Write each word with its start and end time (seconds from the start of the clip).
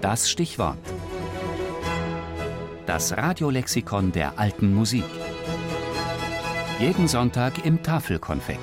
Das 0.00 0.30
Stichwort. 0.30 0.78
Das 2.86 3.16
Radiolexikon 3.16 4.12
der 4.12 4.38
alten 4.38 4.74
Musik. 4.74 5.04
Jeden 6.78 7.06
Sonntag 7.06 7.66
im 7.66 7.82
Tafelkonfekt. 7.82 8.60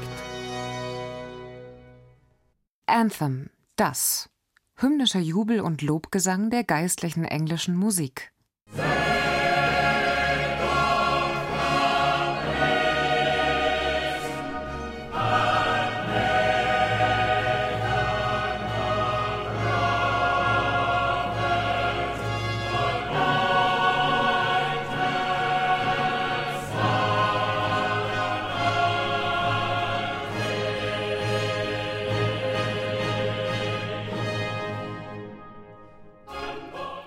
Anthem, 2.87 3.51
das. 3.75 4.31
Hymnischer 4.77 5.19
Jubel 5.19 5.61
und 5.61 5.83
Lobgesang 5.83 6.49
der 6.49 6.63
geistlichen 6.63 7.23
englischen 7.23 7.75
Musik. 7.75 8.31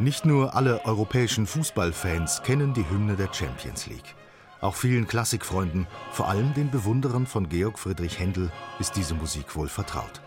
Nicht 0.00 0.24
nur 0.24 0.54
alle 0.54 0.82
europäischen 0.86 1.46
Fußballfans 1.46 2.42
kennen 2.42 2.72
die 2.72 2.88
Hymne 2.88 3.16
der 3.16 3.28
Champions 3.34 3.86
League. 3.86 4.14
Auch 4.62 4.74
vielen 4.74 5.06
Klassikfreunden, 5.06 5.86
vor 6.10 6.26
allem 6.26 6.54
den 6.54 6.70
Bewunderern 6.70 7.26
von 7.26 7.50
Georg 7.50 7.78
Friedrich 7.78 8.18
Händel, 8.18 8.50
ist 8.78 8.96
diese 8.96 9.12
Musik 9.12 9.54
wohl 9.56 9.68
vertraut. 9.68 10.22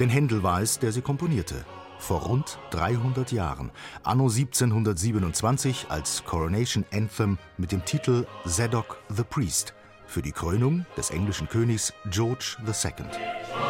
Denn 0.00 0.08
Händel 0.08 0.42
war 0.42 0.62
es, 0.62 0.80
der 0.80 0.90
sie 0.90 1.00
komponierte. 1.00 1.64
Vor 2.00 2.22
rund 2.22 2.58
300 2.70 3.30
Jahren, 3.30 3.70
anno 4.02 4.24
1727, 4.24 5.86
als 5.90 6.24
Coronation 6.24 6.84
Anthem 6.92 7.38
mit 7.56 7.70
dem 7.70 7.84
Titel 7.84 8.26
Zadok 8.44 8.98
the 9.10 9.22
Priest 9.22 9.74
für 10.08 10.22
die 10.22 10.32
Krönung 10.32 10.86
des 10.96 11.10
englischen 11.10 11.48
Königs 11.48 11.92
George 12.10 12.56
II. 12.66 13.63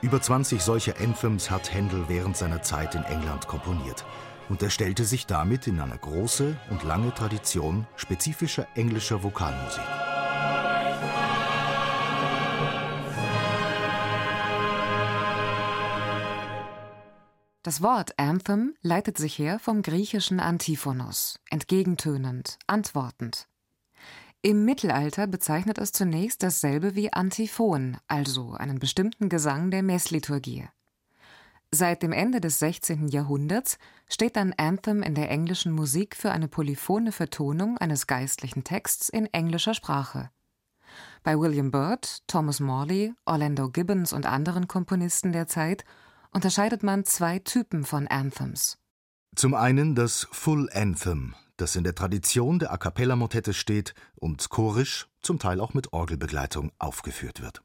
Über 0.00 0.22
20 0.22 0.62
solcher 0.62 0.94
Anthems 1.00 1.50
hat 1.50 1.74
Händel 1.74 2.04
während 2.08 2.36
seiner 2.36 2.62
Zeit 2.62 2.94
in 2.94 3.02
England 3.02 3.48
komponiert 3.48 4.04
und 4.48 4.62
er 4.62 4.70
stellte 4.70 5.04
sich 5.04 5.26
damit 5.26 5.66
in 5.66 5.80
eine 5.80 5.98
große 5.98 6.56
und 6.70 6.84
lange 6.84 7.12
Tradition 7.12 7.84
spezifischer 7.96 8.68
englischer 8.76 9.24
Vokalmusik. 9.24 9.82
Das 17.64 17.82
Wort 17.82 18.16
Anthem 18.18 18.76
leitet 18.80 19.18
sich 19.18 19.36
her 19.36 19.58
vom 19.58 19.82
griechischen 19.82 20.38
Antiphonos, 20.38 21.40
entgegentönend, 21.50 22.56
antwortend. 22.68 23.48
Im 24.40 24.64
Mittelalter 24.64 25.26
bezeichnet 25.26 25.78
es 25.78 25.90
zunächst 25.90 26.44
dasselbe 26.44 26.94
wie 26.94 27.12
Antiphon, 27.12 27.96
also 28.06 28.52
einen 28.52 28.78
bestimmten 28.78 29.28
Gesang 29.28 29.72
der 29.72 29.82
Messliturgie. 29.82 30.68
Seit 31.72 32.04
dem 32.04 32.12
Ende 32.12 32.40
des 32.40 32.60
16. 32.60 33.08
Jahrhunderts 33.08 33.78
steht 34.08 34.38
ein 34.38 34.54
Anthem 34.56 35.02
in 35.02 35.16
der 35.16 35.28
englischen 35.28 35.72
Musik 35.72 36.14
für 36.14 36.30
eine 36.30 36.46
polyphone 36.46 37.10
Vertonung 37.10 37.78
eines 37.78 38.06
geistlichen 38.06 38.62
Texts 38.62 39.08
in 39.08 39.26
englischer 39.26 39.74
Sprache. 39.74 40.30
Bei 41.24 41.36
William 41.36 41.72
Byrd, 41.72 42.22
Thomas 42.28 42.60
Morley, 42.60 43.12
Orlando 43.26 43.68
Gibbons 43.68 44.12
und 44.12 44.24
anderen 44.24 44.68
Komponisten 44.68 45.32
der 45.32 45.48
Zeit 45.48 45.84
unterscheidet 46.32 46.84
man 46.84 47.04
zwei 47.04 47.40
Typen 47.40 47.84
von 47.84 48.06
Anthems. 48.06 48.78
Zum 49.34 49.54
einen 49.54 49.94
das 49.94 50.26
Full 50.32 50.68
Anthem, 50.72 51.34
das 51.56 51.76
in 51.76 51.84
der 51.84 51.94
Tradition 51.94 52.58
der 52.58 52.72
A 52.72 52.76
cappella-Motette 52.76 53.54
steht 53.54 53.94
und 54.16 54.48
chorisch, 54.48 55.08
zum 55.22 55.38
Teil 55.38 55.60
auch 55.60 55.74
mit 55.74 55.92
Orgelbegleitung, 55.92 56.72
aufgeführt 56.78 57.40
wird. 57.40 57.62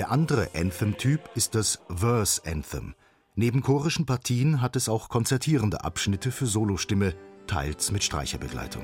Der 0.00 0.10
andere 0.10 0.48
Anthem-Typ 0.54 1.28
ist 1.34 1.54
das 1.54 1.78
Verse 1.94 2.40
Anthem, 2.46 2.94
Neben 3.34 3.60
chorischen 3.60 4.06
Partien 4.06 4.62
hat 4.62 4.74
es 4.74 4.88
auch 4.88 5.10
konzertierende 5.10 5.84
Abschnitte 5.84 6.32
für 6.32 6.46
Solostimme, 6.46 7.14
teils 7.46 7.92
mit 7.92 8.02
Streicherbegleitung 8.02 8.82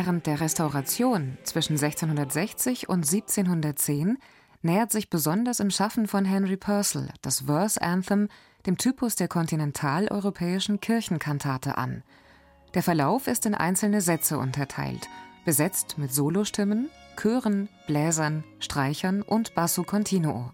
Während 0.00 0.26
der 0.28 0.40
Restauration 0.40 1.38
zwischen 1.42 1.72
1660 1.72 2.88
und 2.88 2.98
1710 2.98 4.16
nähert 4.62 4.92
sich 4.92 5.10
besonders 5.10 5.58
im 5.58 5.72
Schaffen 5.72 6.06
von 6.06 6.24
Henry 6.24 6.56
Purcell 6.56 7.08
das 7.20 7.40
Verse 7.46 7.82
Anthem 7.82 8.28
dem 8.64 8.78
Typus 8.78 9.16
der 9.16 9.26
kontinentaleuropäischen 9.26 10.78
Kirchenkantate 10.78 11.76
an. 11.76 12.04
Der 12.74 12.84
Verlauf 12.84 13.26
ist 13.26 13.44
in 13.44 13.56
einzelne 13.56 14.00
Sätze 14.00 14.38
unterteilt, 14.38 15.08
besetzt 15.44 15.98
mit 15.98 16.14
Solostimmen, 16.14 16.90
Chören, 17.20 17.68
Bläsern, 17.88 18.44
Streichern 18.60 19.22
und 19.22 19.56
Basso 19.56 19.82
continuo. 19.82 20.52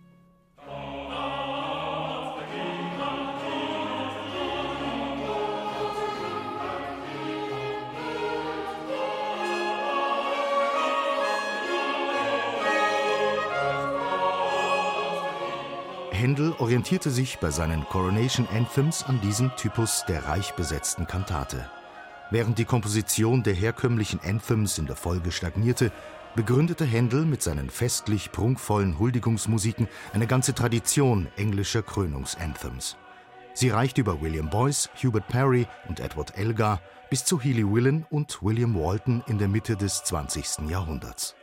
Händel 16.24 16.54
orientierte 16.58 17.10
sich 17.10 17.38
bei 17.38 17.50
seinen 17.50 17.84
Coronation 17.84 18.48
Anthems 18.50 19.04
an 19.04 19.20
diesem 19.20 19.54
Typus 19.56 20.06
der 20.08 20.24
reich 20.24 20.54
besetzten 20.54 21.06
Kantate. 21.06 21.68
Während 22.30 22.56
die 22.56 22.64
Komposition 22.64 23.42
der 23.42 23.52
herkömmlichen 23.52 24.20
Anthems 24.24 24.78
in 24.78 24.86
der 24.86 24.96
Folge 24.96 25.32
stagnierte, 25.32 25.92
begründete 26.34 26.86
Händel 26.86 27.26
mit 27.26 27.42
seinen 27.42 27.68
festlich 27.68 28.32
prunkvollen 28.32 28.98
Huldigungsmusiken 28.98 29.86
eine 30.14 30.26
ganze 30.26 30.54
Tradition 30.54 31.28
englischer 31.36 31.82
Krönungsanthems. 31.82 32.96
Sie 33.52 33.68
reicht 33.68 33.98
über 33.98 34.22
William 34.22 34.48
Boyce, 34.48 34.88
Hubert 35.02 35.28
Parry 35.28 35.66
und 35.90 36.00
Edward 36.00 36.38
Elgar 36.38 36.80
bis 37.10 37.26
zu 37.26 37.38
Healy 37.38 37.70
Willen 37.70 38.06
und 38.08 38.42
William 38.42 38.74
Walton 38.74 39.22
in 39.26 39.36
der 39.36 39.48
Mitte 39.48 39.76
des 39.76 40.04
20. 40.04 40.70
Jahrhunderts. 40.70 41.34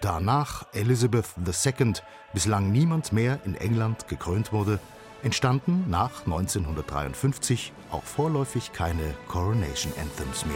Danach 0.00 0.64
Elizabeth 0.72 1.26
II, 1.44 1.92
bislang 2.32 2.70
niemand 2.70 3.12
mehr 3.12 3.40
in 3.44 3.56
England 3.56 4.06
gekrönt 4.06 4.52
wurde, 4.52 4.78
entstanden 5.24 5.86
nach 5.88 6.24
1953 6.24 7.72
auch 7.90 8.04
vorläufig 8.04 8.72
keine 8.72 9.14
Coronation 9.26 9.92
Anthems 10.00 10.46
mehr. 10.46 10.54